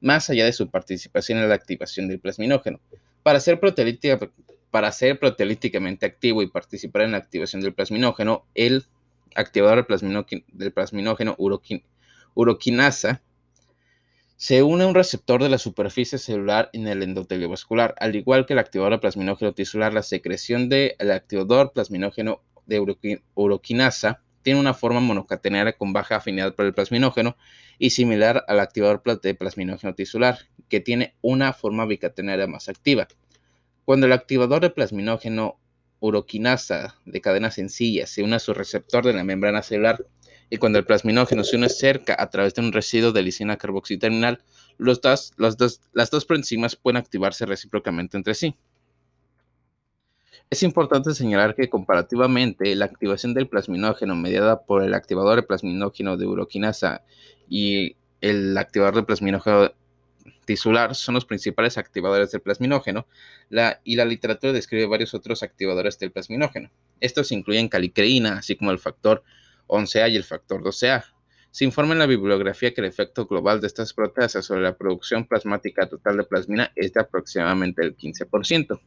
más 0.00 0.30
allá 0.30 0.46
de 0.46 0.54
su 0.54 0.70
participación 0.70 1.38
en 1.38 1.50
la 1.50 1.54
activación 1.54 2.08
del 2.08 2.18
plasminógeno. 2.18 2.80
Para 3.22 3.40
ser, 3.40 3.60
para 4.70 4.92
proteolíticamente 5.20 6.06
activo 6.06 6.42
y 6.42 6.48
participar 6.48 7.02
en 7.02 7.12
la 7.12 7.18
activación 7.18 7.60
del 7.60 7.74
plasminógeno, 7.74 8.46
el 8.54 8.86
activador 9.34 9.86
del 9.86 10.72
plasminógeno, 10.72 11.36
uroquinasa 12.34 13.20
se 14.38 14.62
une 14.62 14.84
a 14.84 14.86
un 14.86 14.94
receptor 14.94 15.42
de 15.42 15.48
la 15.48 15.58
superficie 15.58 16.16
celular 16.16 16.70
en 16.72 16.86
el 16.86 17.02
endotelio 17.02 17.48
vascular, 17.48 17.96
al 17.98 18.14
igual 18.14 18.46
que 18.46 18.52
el 18.52 18.60
activador 18.60 19.00
plasminógeno 19.00 19.52
tisular, 19.52 19.92
la 19.92 20.04
secreción 20.04 20.68
del 20.68 21.10
activador 21.10 21.72
plasminógeno 21.72 22.40
de 22.66 22.78
uroquinasa 23.34 24.22
tiene 24.42 24.60
una 24.60 24.74
forma 24.74 25.00
monocatenaria 25.00 25.72
con 25.72 25.92
baja 25.92 26.16
afinidad 26.16 26.54
por 26.54 26.66
el 26.66 26.72
plasminógeno 26.72 27.36
y 27.80 27.90
similar 27.90 28.44
al 28.46 28.60
activador 28.60 29.02
de 29.20 29.34
plasminógeno 29.34 29.96
tisular, 29.96 30.38
que 30.68 30.78
tiene 30.78 31.16
una 31.20 31.52
forma 31.52 31.84
bicatenaria 31.84 32.46
más 32.46 32.68
activa. 32.68 33.08
Cuando 33.84 34.06
el 34.06 34.12
activador 34.12 34.60
de 34.60 34.70
plasminógeno 34.70 35.58
uroquinasa 35.98 36.94
de 37.06 37.20
cadena 37.20 37.50
sencilla 37.50 38.06
se 38.06 38.22
une 38.22 38.36
a 38.36 38.38
su 38.38 38.54
receptor 38.54 39.04
de 39.04 39.14
la 39.14 39.24
membrana 39.24 39.62
celular 39.62 40.06
y 40.50 40.56
cuando 40.56 40.78
el 40.78 40.84
plasminógeno 40.84 41.44
se 41.44 41.56
une 41.56 41.68
cerca 41.68 42.16
a 42.18 42.30
través 42.30 42.54
de 42.54 42.62
un 42.62 42.72
residuo 42.72 43.12
de 43.12 43.22
lisina 43.22 43.56
carboxiterminal, 43.56 44.42
los 44.78 45.00
las 45.92 46.10
dos 46.10 46.24
proenzimas 46.24 46.76
pueden 46.76 46.96
activarse 46.96 47.44
recíprocamente 47.46 48.16
entre 48.16 48.34
sí. 48.34 48.56
Es 50.50 50.62
importante 50.62 51.12
señalar 51.12 51.54
que 51.54 51.68
comparativamente 51.68 52.74
la 52.74 52.86
activación 52.86 53.34
del 53.34 53.48
plasminógeno 53.48 54.16
mediada 54.16 54.62
por 54.62 54.82
el 54.82 54.94
activador 54.94 55.36
de 55.36 55.42
plasminógeno 55.42 56.16
de 56.16 56.26
uroquinasa 56.26 57.02
y 57.50 57.96
el 58.22 58.56
activador 58.56 58.94
de 58.94 59.02
plasminógeno 59.02 59.72
tisular 60.46 60.94
son 60.94 61.16
los 61.16 61.26
principales 61.26 61.76
activadores 61.76 62.30
del 62.30 62.40
plasminógeno 62.40 63.06
y 63.84 63.96
la 63.96 64.04
literatura 64.06 64.54
describe 64.54 64.86
varios 64.86 65.12
otros 65.12 65.42
activadores 65.42 65.98
del 65.98 66.12
plasminógeno. 66.12 66.70
Estos 67.00 67.30
incluyen 67.30 67.68
calicreína, 67.68 68.38
así 68.38 68.56
como 68.56 68.70
el 68.70 68.78
factor 68.78 69.22
11A 69.68 70.10
y 70.10 70.16
el 70.16 70.24
factor 70.24 70.62
12A. 70.62 71.04
Se 71.50 71.64
informa 71.64 71.92
en 71.92 72.00
la 72.00 72.06
bibliografía 72.06 72.74
que 72.74 72.80
el 72.80 72.86
efecto 72.86 73.26
global 73.26 73.60
de 73.60 73.68
estas 73.68 73.92
proteasas 73.92 74.44
sobre 74.44 74.62
la 74.62 74.76
producción 74.76 75.26
plasmática 75.26 75.88
total 75.88 76.16
de 76.18 76.24
plasmina 76.24 76.72
es 76.76 76.92
de 76.92 77.00
aproximadamente 77.00 77.82
el 77.82 77.96
15%. 77.96 78.80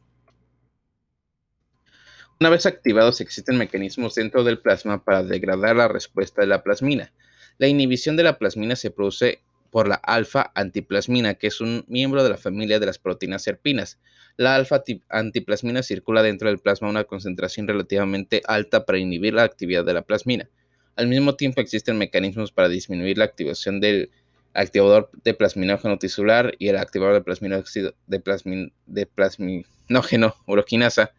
Una 2.40 2.50
vez 2.50 2.66
activados, 2.66 3.20
existen 3.20 3.56
mecanismos 3.56 4.14
dentro 4.14 4.42
del 4.42 4.58
plasma 4.58 5.04
para 5.04 5.22
degradar 5.22 5.76
la 5.76 5.88
respuesta 5.88 6.42
de 6.42 6.48
la 6.48 6.62
plasmina. 6.62 7.12
La 7.58 7.68
inhibición 7.68 8.16
de 8.16 8.24
la 8.24 8.38
plasmina 8.38 8.74
se 8.74 8.90
produce 8.90 9.42
por 9.70 9.88
la 9.88 9.94
alfa-antiplasmina, 9.94 11.34
que 11.34 11.46
es 11.46 11.60
un 11.60 11.84
miembro 11.88 12.22
de 12.22 12.30
la 12.30 12.36
familia 12.36 12.80
de 12.80 12.86
las 12.86 12.98
proteínas 12.98 13.42
serpinas. 13.42 13.98
La 14.36 14.56
alfa-antiplasmina 14.56 15.82
circula 15.82 16.22
dentro 16.22 16.48
del 16.48 16.58
plasma 16.58 16.88
a 16.88 16.90
una 16.90 17.04
concentración 17.04 17.68
relativamente 17.68 18.42
alta 18.46 18.84
para 18.84 18.98
inhibir 18.98 19.34
la 19.34 19.44
actividad 19.44 19.84
de 19.84 19.94
la 19.94 20.02
plasmina. 20.02 20.48
Al 20.96 21.08
mismo 21.08 21.36
tiempo 21.36 21.60
existen 21.60 21.98
mecanismos 21.98 22.52
para 22.52 22.68
disminuir 22.68 23.18
la 23.18 23.24
activación 23.24 23.80
del 23.80 24.10
activador 24.54 25.10
de 25.24 25.34
plasminógeno 25.34 25.98
tisular 25.98 26.54
y 26.58 26.68
el 26.68 26.76
activador 26.76 27.24
de, 27.24 28.72
de, 28.86 29.06
plasminógeno 29.06 30.34
uroquinasa 30.46 31.12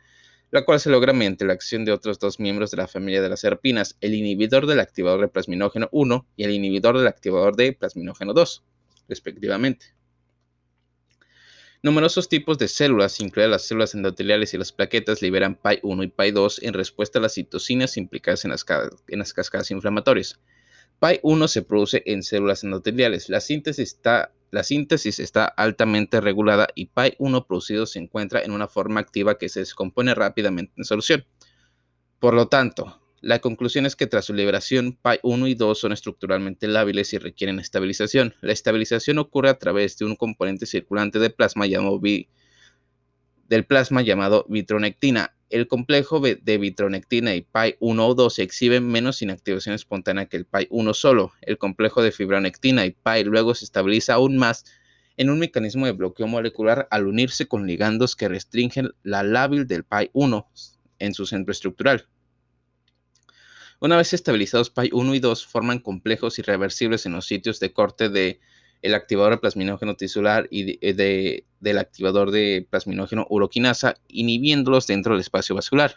la 0.54 0.66
cual 0.66 0.80
se 0.80 0.92
logra 0.92 1.14
mediante 1.14 1.46
la 1.46 1.54
acción 1.54 1.84
de 1.84 1.92
otros 1.92 2.20
dos 2.20 2.40
miembros 2.40 2.70
de 2.70 2.78
la 2.78 2.88
familia 2.88 3.24
de 3.24 3.30
las 3.30 3.40
serpinas, 3.40 3.98
el 4.02 4.14
inhibidor 4.14 4.68
del 4.68 4.82
activador 4.82 5.20
de 5.20 5.28
plasminógeno 5.28 5.90
1 5.92 6.28
y 6.38 6.44
el 6.44 6.52
inhibidor 6.52 6.96
del 6.96 7.08
activador 7.08 7.56
de 7.56 7.74
plasminógeno 7.74 8.34
2, 8.34 8.64
respectivamente. 9.10 9.96
Numerosos 11.86 12.30
tipos 12.30 12.58
de 12.58 12.70
células, 12.70 13.20
incluidas 13.20 13.52
las 13.52 13.64
células 13.64 13.94
endoteliales 13.94 14.54
y 14.54 14.58
las 14.58 14.72
plaquetas, 14.72 15.22
liberan 15.22 15.60
PAI1 15.62 16.06
y 16.06 16.08
PAI2 16.08 16.60
en 16.62 16.74
respuesta 16.74 17.20
a 17.20 17.22
las 17.22 17.34
citocinas 17.34 17.98
implicadas 17.98 18.46
en 18.46 18.52
las, 18.52 18.64
cascadas 19.34 19.70
inflamatorias. 19.70 20.40
PAI1 21.02 21.50
se 21.50 21.62
produce 21.62 22.02
en 22.06 22.24
células 22.24 22.64
endoteliales. 22.64 23.28
La 23.28 23.42
síntesis 23.42 23.92
está 23.96 24.32
la 24.52 24.64
síntesis 24.64 25.20
está 25.20 25.46
altamente 25.46 26.22
regulada 26.22 26.68
y 26.74 26.88
PAI1 26.88 27.46
producido 27.48 27.86
se 27.86 28.00
encuentra 28.00 28.42
en 28.44 28.52
una 28.52 28.70
forma 28.70 29.02
activa 29.02 29.38
que 29.38 29.50
se 29.50 29.60
descompone 29.60 30.16
rápidamente 30.16 30.72
en 30.78 30.86
solución. 30.86 31.26
Por 32.20 32.34
lo 32.34 32.48
tanto, 32.48 33.03
la 33.24 33.40
conclusión 33.40 33.86
es 33.86 33.96
que 33.96 34.06
tras 34.06 34.26
su 34.26 34.34
liberación, 34.34 35.00
PAI1 35.02 35.50
y 35.50 35.56
2 35.56 35.80
son 35.80 35.94
estructuralmente 35.94 36.68
lábiles 36.68 37.14
y 37.14 37.18
requieren 37.20 37.58
estabilización. 37.58 38.36
La 38.42 38.52
estabilización 38.52 39.18
ocurre 39.18 39.48
a 39.48 39.58
través 39.58 39.98
de 39.98 40.04
un 40.04 40.18
componente 40.18 40.66
circulante 40.66 41.20
de 41.20 41.30
plasma 41.30 41.66
llamado 41.66 42.02
del 43.48 43.66
plasma 43.66 44.02
llamado 44.02 44.46
vitronectina. 44.50 45.34
el 45.50 45.70
complejo 45.70 46.20
de 46.20 46.58
vitronectina 46.58 47.34
y 47.34 47.42
PI 47.44 47.78
1 47.80 48.08
o 48.08 48.14
2 48.14 48.40
exhibe 48.40 48.82
menos 48.82 49.22
inactivación 49.22 49.74
espontánea 49.74 50.26
que 50.26 50.36
el 50.36 50.46
PI 50.46 50.68
1 50.70 50.94
solo. 50.94 51.32
El 51.44 51.58
complejo 51.58 52.04
de 52.04 52.12
fibronectina 52.12 52.86
y 52.86 52.92
PI 52.92 53.24
luego 53.24 53.56
se 53.56 53.64
estabiliza 53.64 54.16
aún 54.16 54.36
más 54.36 54.66
en 55.16 55.30
un 55.30 55.40
mecanismo 55.40 55.86
de 55.86 55.94
bloqueo 55.94 56.28
molecular 56.28 56.90
al 56.92 57.08
unirse 57.08 57.48
con 57.48 57.68
ligandos 57.68 58.18
que 58.18 58.28
restringen 58.28 58.90
la 59.02 59.24
lábil 59.24 59.66
del 59.66 59.86
PI 59.86 60.10
1 60.12 60.46
en 61.00 61.14
su 61.14 61.26
centro 61.26 61.54
estructural. 61.54 62.10
Una 63.80 63.98
vez 63.98 64.14
estabilizados 64.14 64.70
PI 64.70 64.90
1 64.94 65.16
y 65.16 65.20
2 65.20 65.46
forman 65.46 65.80
complejos 65.80 66.40
irreversibles 66.40 67.06
en 67.06 67.14
los 67.14 67.26
sitios 67.26 67.60
de 67.60 67.74
corte 67.74 68.10
de 68.10 68.40
el 68.82 68.94
activador 68.94 69.32
de 69.32 69.38
plasminógeno 69.38 69.96
tisular 69.96 70.48
y 70.52 70.94
de, 70.94 71.46
del 71.62 71.78
activador 71.78 72.32
de 72.32 72.68
plasminógeno 72.70 73.26
uroquinasa, 73.30 73.96
inhibiéndolos 74.10 74.88
dentro 74.88 75.14
del 75.14 75.22
espacio 75.22 75.56
vascular. 75.56 75.96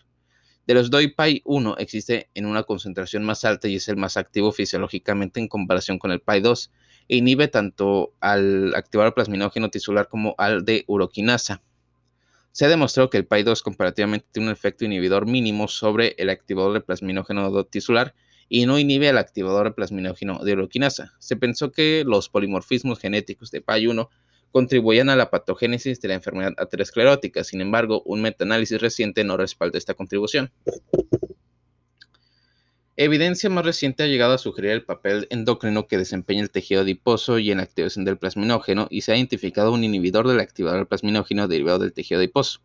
De 0.67 0.75
los 0.75 0.91
DOI-PI1 0.91 1.77
existe 1.79 2.31
en 2.35 2.47
una 2.47 2.63
concentración 2.63 3.25
más 3.25 3.45
alta 3.45 3.69
y 3.69 3.77
es 3.77 3.89
el 3.89 3.97
más 3.97 4.17
activo 4.17 4.53
fisiológicamente 4.53 5.41
en 5.41 5.49
comparación 5.49 5.99
con 5.99 6.13
el 6.13 6.25
PI2, 6.25 6.71
e 7.09 7.17
inhibe 7.17 7.49
tanto 7.49 8.15
al 8.21 8.75
activador 8.75 9.15
plasminógeno 9.15 9.71
tisular 9.71 10.09
como 10.09 10.35
al 10.39 10.65
de 10.65 10.85
uroquinasa. 10.89 11.63
Se 12.57 12.65
ha 12.65 12.69
demostrado 12.71 13.11
que 13.11 13.19
el 13.19 13.29
PI2 13.29 13.61
comparativamente 13.61 14.27
tiene 14.33 14.49
un 14.49 14.53
efecto 14.55 14.87
inhibidor 14.87 15.27
mínimo 15.27 15.69
sobre 15.69 16.15
el 16.17 16.31
activador 16.31 16.73
de 16.73 16.81
plasminógeno 16.81 17.65
tisular 17.65 18.15
y 18.49 18.65
no 18.65 18.79
inhibe 18.79 19.11
al 19.11 19.19
activador 19.19 19.67
de 19.67 19.73
plasminógeno 19.73 20.43
de 20.43 20.55
uroquinasa. 20.55 21.13
Se 21.19 21.37
pensó 21.37 21.71
que 21.71 22.03
los 22.07 22.31
polimorfismos 22.31 22.99
genéticos 22.99 23.51
de 23.51 23.63
PAI1 23.63 24.09
contribuían 24.53 25.11
a 25.11 25.17
la 25.17 25.29
patogénesis 25.29 26.01
de 26.01 26.09
la 26.09 26.15
enfermedad 26.15 26.55
aterosclerótica. 26.57 27.45
Sin 27.45 27.61
embargo, 27.61 28.03
un 28.07 28.23
metaanálisis 28.23 28.81
reciente 28.81 29.23
no 29.23 29.37
respalda 29.37 29.77
esta 29.77 29.93
contribución. 29.93 30.51
Evidencia 32.99 33.51
más 33.51 33.67
reciente 33.67 34.03
ha 34.03 34.07
llegado 34.07 34.33
a 34.33 34.39
sugerir 34.39 34.71
el 34.71 34.83
papel 34.83 35.27
endocrino 35.29 35.87
que 35.87 35.99
desempeña 35.99 36.41
el 36.41 36.51
tejido 36.51 36.81
adiposo 36.81 37.39
y 37.39 37.51
en 37.51 37.59
la 37.59 37.65
activación 37.65 38.07
del 38.07 38.17
plasminógeno 38.17 38.87
y 38.89 39.03
se 39.03 39.13
ha 39.13 39.17
identificado 39.17 39.71
un 39.71 39.85
inhibidor 39.85 40.27
del 40.27 40.41
activador 40.41 40.89
plasminógeno 40.89 41.47
derivado 41.47 41.81
del 41.81 41.93
tejido 41.93 42.21
adiposo. 42.21 42.63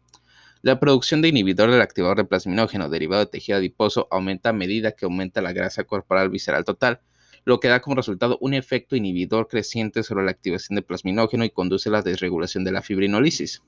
La 0.61 0.79
producción 0.79 1.21
de 1.21 1.27
inhibidor 1.27 1.69
del 1.69 1.81
activador 1.81 2.15
de 2.15 2.23
plasminógeno 2.23 2.87
derivado 2.87 3.25
de 3.25 3.29
tejido 3.29 3.57
adiposo 3.57 4.07
aumenta 4.09 4.51
a 4.51 4.53
medida 4.53 4.93
que 4.93 5.03
aumenta 5.03 5.41
la 5.41 5.51
grasa 5.51 5.83
corporal 5.83 6.29
visceral 6.29 6.63
total, 6.63 7.01
lo 7.43 7.59
que 7.59 7.67
da 7.67 7.81
como 7.81 7.97
resultado 7.97 8.37
un 8.39 8.53
efecto 8.53 8.95
inhibidor 8.95 9.49
creciente 9.49 10.01
sobre 10.01 10.23
la 10.23 10.31
activación 10.31 10.77
de 10.77 10.81
plasminógeno 10.81 11.43
y 11.43 11.49
conduce 11.49 11.89
a 11.89 11.91
la 11.91 12.03
desregulación 12.03 12.63
de 12.63 12.71
la 12.71 12.81
fibrinolisis. 12.81 13.63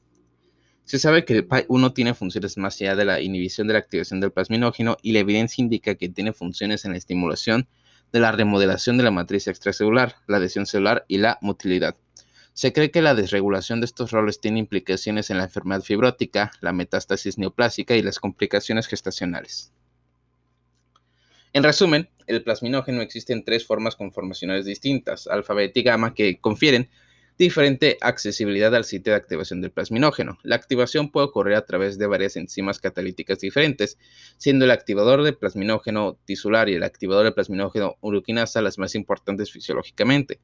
Se 0.86 1.00
sabe 1.00 1.24
que 1.24 1.34
el 1.34 1.48
PAI-1 1.48 1.94
tiene 1.94 2.14
funciones 2.14 2.58
más 2.58 2.80
allá 2.82 2.96
de 2.96 3.06
la 3.06 3.22
inhibición 3.22 3.68
de 3.68 3.74
la 3.74 3.80
activación 3.80 4.20
del 4.20 4.32
plasminógeno 4.32 4.98
y 5.02 5.14
la 5.14 5.20
evidencia 5.20 5.62
indica 5.62 5.96
que 5.96 6.10
tiene 6.10 6.34
funciones 6.34 6.84
en 6.84 6.92
la 6.92 6.98
estimulación 6.98 7.68
de 8.12 8.20
la 8.20 8.32
remodelación 8.32 8.98
de 8.98 9.04
la 9.04 9.12
matriz 9.12 9.48
extracelular, 9.48 10.18
la 10.28 10.38
adhesión 10.38 10.66
celular 10.66 11.06
y 11.08 11.18
la 11.18 11.40
motilidad. 11.42 11.96
Se 12.54 12.72
cree 12.72 12.92
que 12.92 13.02
la 13.02 13.16
desregulación 13.16 13.80
de 13.82 13.86
estos 13.86 14.12
roles 14.12 14.40
tiene 14.40 14.60
implicaciones 14.60 15.32
en 15.32 15.38
la 15.38 15.46
enfermedad 15.46 15.82
fibrótica, 15.82 16.52
la 16.62 16.74
metástasis 16.74 17.40
neoplásica 17.40 17.96
y 17.96 18.04
las 18.04 18.20
complicaciones 18.20 18.88
gestacionales. 18.88 19.72
En 21.54 21.64
resumen, 21.64 22.10
el 22.28 22.44
plasminógeno 22.44 23.02
existe 23.02 23.34
en 23.34 23.44
tres 23.44 23.66
formas 23.66 23.96
conformacionales 23.96 24.66
distintas, 24.66 25.28
alfa, 25.28 25.54
y 25.64 25.82
gamma, 25.82 26.14
que 26.14 26.40
confieren 26.40 26.90
diferente 27.38 27.98
accesibilidad 28.02 28.74
al 28.76 28.86
sitio 28.86 29.14
de 29.14 29.18
activación 29.18 29.62
del 29.62 29.72
plasminógeno. 29.72 30.38
La 30.44 30.56
activación 30.56 31.10
puede 31.12 31.28
ocurrir 31.28 31.56
a 31.56 31.66
través 31.66 31.98
de 31.98 32.08
varias 32.08 32.36
enzimas 32.36 32.80
catalíticas 32.80 33.40
diferentes, 33.40 33.98
siendo 34.38 34.66
el 34.66 34.72
activador 34.72 35.24
de 35.24 35.34
plasminógeno 35.34 36.20
tisular 36.26 36.70
y 36.70 36.76
el 36.76 36.84
activador 36.84 37.26
de 37.26 37.32
plasminógeno 37.32 37.98
uroquinasa 38.02 38.62
las 38.62 38.78
más 38.78 38.96
importantes 38.96 39.52
fisiológicamente. 39.52 40.40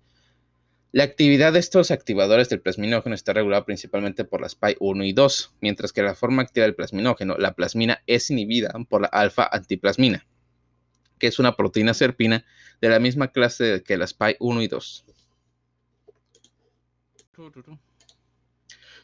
La 0.91 1.03
actividad 1.03 1.53
de 1.53 1.60
estos 1.60 1.91
activadores 1.91 2.50
del 2.50 2.62
plasminógeno 2.62 3.13
está 3.13 3.31
regulada 3.31 3.63
principalmente 3.63 4.25
por 4.25 4.41
las 4.41 4.55
PAI-1 4.55 5.08
y 5.08 5.13
2, 5.13 5.53
mientras 5.62 5.93
que 5.93 6.01
la 6.01 6.15
forma 6.15 6.41
activa 6.41 6.65
del 6.65 6.74
plasminógeno, 6.74 7.38
la 7.38 7.53
plasmina, 7.53 8.01
es 8.08 8.31
inhibida 8.31 8.74
por 8.89 9.01
la 9.01 9.10
alfa-antiplasmina, 9.10 10.25
que 11.19 11.27
es 11.27 11.38
una 11.38 11.55
proteína 11.55 11.93
serpina 11.93 12.43
de 12.81 12.89
la 12.89 13.00
misma 13.00 13.27
clase 13.27 13.84
que 13.86 13.98
las 13.98 14.15
PAI-1 14.15 14.63
y 14.63 14.67
2. 14.67 15.05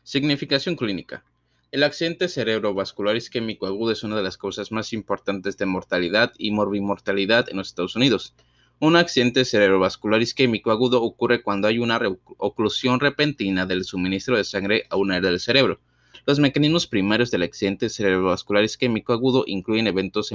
Significación 0.04 0.76
clínica. 0.76 1.24
El 1.72 1.84
accidente 1.84 2.28
cerebrovascular 2.28 3.16
isquémico 3.16 3.66
agudo 3.66 3.92
es 3.92 4.04
una 4.04 4.18
de 4.18 4.24
las 4.24 4.38
causas 4.38 4.72
más 4.72 4.94
importantes 4.94 5.58
de 5.58 5.66
mortalidad 5.66 6.34
y 6.38 6.52
morbimortalidad 6.52 7.50
en 7.50 7.58
los 7.58 7.70
Estados 7.70 7.96
Unidos. 7.96 8.36
Un 8.80 8.98
accidente 8.98 9.46
cerebrovascular 9.46 10.22
isquémico 10.22 10.72
agudo 10.72 11.02
ocurre 11.02 11.42
cuando 11.42 11.70
hay 11.70 11.80
una 11.80 12.00
oclusión 12.38 13.00
repentina 13.00 13.66
del 13.66 13.86
suministro 13.86 14.36
de 14.36 14.44
sangre 14.44 14.84
a 14.90 14.98
un 14.98 15.12
área 15.12 15.30
del 15.30 15.40
cerebro. 15.40 15.80
Los 16.26 16.40
mecanismos 16.40 16.88
primarios 16.88 17.32
del 17.32 17.44
accidente 17.44 17.90
cerebrovascular 17.90 18.66
isquémico 18.66 19.14
agudo 19.14 19.46
incluyen 19.48 19.88
eventos 19.88 20.34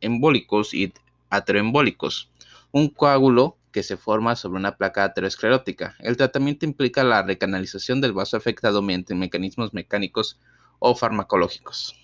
embólicos 0.00 0.74
y 0.74 0.92
ateroembólicos. 1.30 2.30
Un 2.72 2.88
coágulo 2.88 3.56
que 3.78 3.84
se 3.84 3.96
forma 3.96 4.34
sobre 4.34 4.58
una 4.58 4.76
placa 4.76 5.04
aterosclerótica. 5.04 5.94
El 6.00 6.16
tratamiento 6.16 6.66
implica 6.66 7.04
la 7.04 7.22
recanalización 7.22 8.00
del 8.00 8.12
vaso 8.12 8.36
afectado 8.36 8.82
mediante 8.82 9.14
mecanismos 9.14 9.72
mecánicos 9.72 10.40
o 10.80 10.96
farmacológicos. 10.96 11.94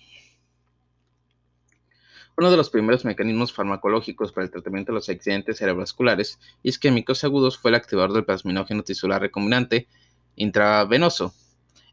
Uno 2.37 2.49
de 2.49 2.55
los 2.55 2.69
primeros 2.69 3.03
mecanismos 3.03 3.51
farmacológicos 3.51 4.31
para 4.31 4.45
el 4.45 4.51
tratamiento 4.51 4.93
de 4.93 4.99
los 4.99 5.09
accidentes 5.09 5.57
cerebrovasculares 5.57 6.39
isquémicos 6.63 7.25
agudos 7.25 7.57
fue 7.57 7.71
el 7.71 7.75
activador 7.75 8.13
del 8.13 8.23
plasminógeno 8.23 8.81
tisular 8.83 9.19
recombinante 9.19 9.89
intravenoso, 10.37 11.33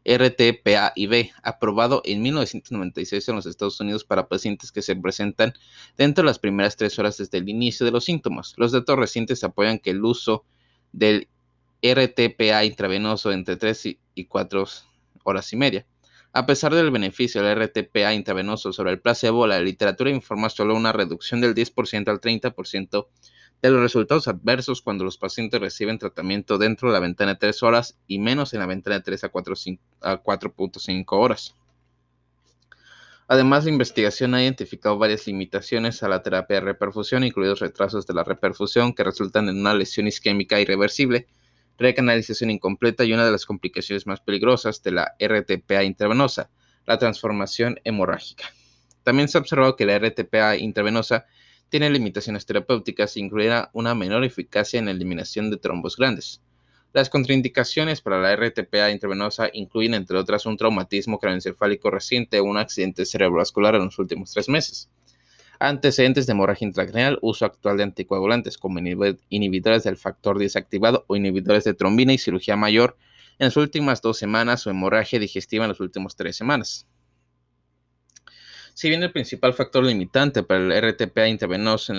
RTPA-IB, 0.05 1.31
aprobado 1.43 2.01
en 2.05 2.21
1996 2.21 3.29
en 3.29 3.35
los 3.35 3.45
Estados 3.45 3.79
Unidos 3.79 4.03
para 4.03 4.27
pacientes 4.27 4.71
que 4.71 4.81
se 4.81 4.95
presentan 4.95 5.53
dentro 5.97 6.23
de 6.23 6.27
las 6.27 6.39
primeras 6.39 6.75
tres 6.75 6.99
horas 6.99 7.17
desde 7.17 7.37
el 7.37 7.49
inicio 7.49 7.85
de 7.85 7.91
los 7.91 8.05
síntomas. 8.05 8.53
Los 8.57 8.71
datos 8.71 8.97
recientes 8.97 9.43
apoyan 9.43 9.79
que 9.79 9.91
el 9.91 10.03
uso 10.03 10.45
del 10.91 11.27
RTPA 11.81 12.65
intravenoso 12.65 13.31
entre 13.31 13.57
3 13.57 13.97
y 14.15 14.25
4 14.25 14.65
horas 15.23 15.53
y 15.53 15.55
media 15.55 15.85
a 16.35 16.47
pesar 16.47 16.73
del 16.73 16.89
beneficio 16.89 17.43
del 17.43 17.61
RTPA 17.63 18.11
intravenoso 18.15 18.73
sobre 18.73 18.91
el 18.91 18.99
placebo, 18.99 19.45
la 19.45 19.59
literatura 19.59 20.09
informa 20.09 20.49
solo 20.49 20.75
una 20.75 20.91
reducción 20.91 21.41
del 21.41 21.53
10% 21.53 22.09
al 22.09 22.19
30% 22.19 23.07
de 23.69 23.73
los 23.73 23.81
resultados 23.81 24.27
adversos 24.27 24.81
cuando 24.81 25.05
los 25.05 25.17
pacientes 25.17 25.61
reciben 25.61 25.97
tratamiento 25.97 26.57
dentro 26.57 26.89
de 26.89 26.93
la 26.93 26.99
ventana 26.99 27.33
de 27.33 27.39
3 27.39 27.63
horas 27.63 27.97
y 28.07 28.19
menos 28.19 28.53
en 28.53 28.59
la 28.59 28.65
ventana 28.65 28.97
de 28.97 29.03
3 29.03 29.23
a 29.23 29.31
4.5 29.31 31.05
horas. 31.11 31.55
Además, 33.29 33.63
la 33.63 33.71
investigación 33.71 34.35
ha 34.35 34.43
identificado 34.43 34.97
varias 34.97 35.25
limitaciones 35.27 36.03
a 36.03 36.09
la 36.09 36.21
terapia 36.21 36.55
de 36.55 36.61
reperfusión, 36.65 37.23
incluidos 37.23 37.61
retrasos 37.61 38.05
de 38.05 38.13
la 38.13 38.25
reperfusión 38.25 38.93
que 38.93 39.05
resultan 39.05 39.47
en 39.47 39.61
una 39.61 39.73
lesión 39.73 40.07
isquémica 40.07 40.59
irreversible, 40.59 41.27
recanalización 41.77 42.51
incompleta 42.51 43.05
y 43.05 43.13
una 43.13 43.25
de 43.25 43.31
las 43.31 43.45
complicaciones 43.45 44.05
más 44.05 44.19
peligrosas 44.19 44.83
de 44.83 44.91
la 44.91 45.15
RTPA 45.19 45.85
intravenosa, 45.85 46.49
la 46.85 46.97
transformación 46.97 47.79
hemorrágica. 47.85 48.43
También 49.03 49.29
se 49.29 49.37
ha 49.37 49.41
observado 49.41 49.77
que 49.77 49.85
la 49.85 49.97
RTPA 49.97 50.57
intravenosa 50.57 51.25
tiene 51.73 51.89
limitaciones 51.89 52.45
terapéuticas, 52.45 53.17
incluida 53.17 53.71
una 53.73 53.95
menor 53.95 54.23
eficacia 54.23 54.77
en 54.77 54.85
la 54.85 54.91
eliminación 54.91 55.49
de 55.49 55.57
trombos 55.57 55.97
grandes. 55.97 56.39
Las 56.93 57.09
contraindicaciones 57.09 57.99
para 57.99 58.21
la 58.21 58.35
RTPA 58.35 58.91
intravenosa 58.91 59.49
incluyen, 59.51 59.95
entre 59.95 60.19
otras, 60.19 60.45
un 60.45 60.55
traumatismo 60.55 61.17
craneoencefálico 61.17 61.89
reciente 61.89 62.39
o 62.39 62.43
un 62.43 62.57
accidente 62.57 63.07
cerebrovascular 63.07 63.73
en 63.73 63.85
los 63.85 63.97
últimos 63.97 64.31
tres 64.31 64.49
meses. 64.49 64.91
Antecedentes 65.57 66.27
de 66.27 66.33
hemorragia 66.33 66.67
intracraneal, 66.67 67.17
uso 67.23 67.43
actual 67.43 67.77
de 67.77 67.85
anticoagulantes 67.85 68.59
como 68.59 68.77
inhibidores 69.29 69.83
del 69.83 69.97
factor 69.97 70.37
desactivado 70.37 71.05
o 71.07 71.15
inhibidores 71.15 71.63
de 71.63 71.73
trombina 71.73 72.13
y 72.13 72.19
cirugía 72.19 72.55
mayor 72.55 72.97
en 73.39 73.45
las 73.45 73.57
últimas 73.57 73.99
dos 74.03 74.19
semanas 74.19 74.67
o 74.67 74.69
hemorragia 74.69 75.17
digestiva 75.17 75.65
en 75.65 75.69
las 75.69 75.79
últimas 75.79 76.15
tres 76.15 76.35
semanas. 76.35 76.85
Si 78.73 78.89
bien 78.89 79.03
el 79.03 79.11
principal 79.11 79.53
factor 79.53 79.83
limitante 79.83 80.43
para 80.43 80.61
el 80.61 80.71
RTPA 80.71 81.27
intravenoso 81.27 81.93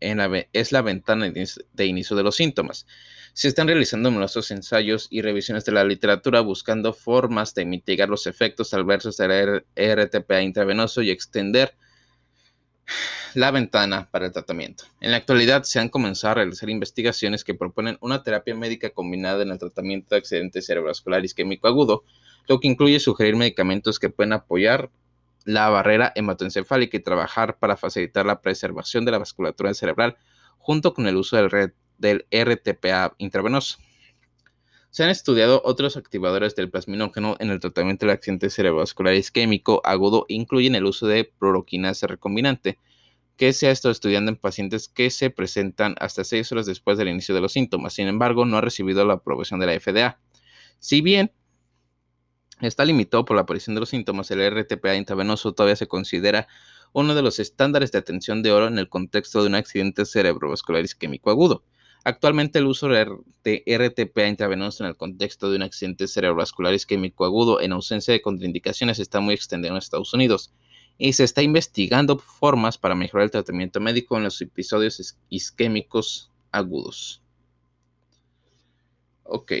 es 0.00 0.72
la 0.72 0.82
ventana 0.82 1.30
de 1.30 1.86
inicio 1.86 2.16
de 2.16 2.22
los 2.22 2.36
síntomas, 2.36 2.86
se 3.32 3.48
están 3.48 3.68
realizando 3.68 4.10
numerosos 4.10 4.50
ensayos 4.50 5.06
y 5.10 5.22
revisiones 5.22 5.64
de 5.64 5.72
la 5.72 5.84
literatura 5.84 6.40
buscando 6.40 6.92
formas 6.92 7.54
de 7.54 7.64
mitigar 7.64 8.08
los 8.08 8.26
efectos 8.26 8.74
adversos 8.74 9.16
del 9.16 9.64
RTPA 9.76 10.42
intravenoso 10.42 11.02
y 11.02 11.10
extender 11.10 11.74
la 13.34 13.50
ventana 13.50 14.08
para 14.10 14.26
el 14.26 14.32
tratamiento. 14.32 14.84
En 15.00 15.10
la 15.10 15.18
actualidad 15.18 15.62
se 15.62 15.78
han 15.78 15.88
comenzado 15.88 16.32
a 16.32 16.34
realizar 16.36 16.68
investigaciones 16.68 17.44
que 17.44 17.54
proponen 17.54 17.98
una 18.00 18.22
terapia 18.22 18.54
médica 18.54 18.90
combinada 18.90 19.42
en 19.42 19.50
el 19.50 19.58
tratamiento 19.58 20.14
de 20.14 20.18
accidente 20.18 20.62
cerebrovascular 20.62 21.24
isquémico 21.24 21.68
agudo, 21.68 22.04
lo 22.48 22.60
que 22.60 22.68
incluye 22.68 22.98
sugerir 22.98 23.36
medicamentos 23.36 23.98
que 23.98 24.10
pueden 24.10 24.32
apoyar 24.32 24.90
la 25.44 25.68
barrera 25.68 26.12
hematoencefálica 26.14 26.96
y 26.96 27.00
trabajar 27.00 27.58
para 27.58 27.76
facilitar 27.76 28.26
la 28.26 28.40
preservación 28.40 29.04
de 29.04 29.12
la 29.12 29.18
vasculatura 29.18 29.72
cerebral 29.74 30.16
junto 30.58 30.94
con 30.94 31.06
el 31.06 31.16
uso 31.16 31.36
del, 31.36 32.26
RTPA 32.30 33.14
intravenoso. 33.18 33.78
Se 34.90 35.04
han 35.04 35.10
estudiado 35.10 35.62
otros 35.64 35.96
activadores 35.96 36.54
del 36.54 36.70
plasminógeno 36.70 37.36
en 37.40 37.50
el 37.50 37.60
tratamiento 37.60 38.06
del 38.06 38.14
accidente 38.14 38.50
cerebrovascular 38.50 39.14
isquémico 39.14 39.80
agudo, 39.84 40.24
incluyen 40.28 40.74
el 40.74 40.84
uso 40.84 41.06
de 41.06 41.24
proroquinasa 41.38 42.06
recombinante, 42.06 42.78
que 43.36 43.52
se 43.52 43.68
ha 43.68 43.70
estado 43.70 43.92
estudiando 43.92 44.30
en 44.30 44.36
pacientes 44.36 44.88
que 44.88 45.10
se 45.10 45.30
presentan 45.30 45.94
hasta 46.00 46.24
seis 46.24 46.50
horas 46.52 46.66
después 46.66 46.98
del 46.98 47.08
inicio 47.08 47.34
de 47.34 47.40
los 47.40 47.52
síntomas. 47.52 47.94
Sin 47.94 48.08
embargo, 48.08 48.44
no 48.44 48.56
ha 48.56 48.60
recibido 48.60 49.04
la 49.04 49.14
aprobación 49.14 49.60
de 49.60 49.66
la 49.66 49.78
FDA. 49.78 50.18
Si 50.80 51.00
bien 51.00 51.32
está 52.60 52.84
limitado 52.84 53.24
por 53.24 53.36
la 53.36 53.42
aparición 53.42 53.74
de 53.74 53.80
los 53.80 53.88
síntomas, 53.90 54.30
el 54.30 54.40
RTPA 54.40 54.96
intravenoso 54.96 55.52
todavía 55.52 55.76
se 55.76 55.88
considera 55.88 56.48
uno 56.92 57.14
de 57.14 57.22
los 57.22 57.38
estándares 57.38 57.92
de 57.92 57.98
atención 57.98 58.42
de 58.42 58.52
oro 58.52 58.66
en 58.66 58.78
el 58.78 58.88
contexto 58.88 59.42
de 59.42 59.48
un 59.48 59.54
accidente 59.54 60.04
cerebrovascular 60.06 60.82
isquémico 60.84 61.30
agudo. 61.30 61.62
Actualmente 62.04 62.58
el 62.58 62.66
uso 62.66 62.88
de 62.88 63.62
RTPA 63.66 64.28
intravenoso 64.28 64.82
en 64.82 64.88
el 64.88 64.96
contexto 64.96 65.50
de 65.50 65.56
un 65.56 65.62
accidente 65.62 66.08
cerebrovascular 66.08 66.72
isquémico 66.72 67.24
agudo 67.24 67.60
en 67.60 67.72
ausencia 67.72 68.12
de 68.14 68.22
contraindicaciones 68.22 68.98
está 68.98 69.20
muy 69.20 69.34
extendido 69.34 69.74
en 69.74 69.78
Estados 69.78 70.14
Unidos 70.14 70.52
y 70.96 71.12
se 71.12 71.24
está 71.24 71.42
investigando 71.42 72.18
formas 72.18 72.78
para 72.78 72.94
mejorar 72.94 73.24
el 73.24 73.30
tratamiento 73.30 73.80
médico 73.80 74.16
en 74.16 74.24
los 74.24 74.40
episodios 74.40 75.16
isquémicos 75.28 76.32
agudos. 76.50 77.22
Ok. 79.24 79.52